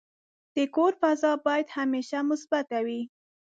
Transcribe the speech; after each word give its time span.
د 0.55 0.57
کور 0.75 0.93
فضا 1.01 1.31
باید 1.45 1.67
همیشه 1.77 2.17
مثبته 2.29 2.77
وي. 2.85 3.01